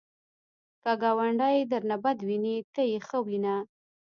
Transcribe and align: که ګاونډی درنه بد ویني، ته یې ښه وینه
که 0.81 0.91
ګاونډی 1.01 1.57
درنه 1.71 1.97
بد 2.03 2.17
ویني، 2.27 2.55
ته 2.73 2.81
یې 2.89 2.97
ښه 3.07 3.17
وینه 3.27 3.55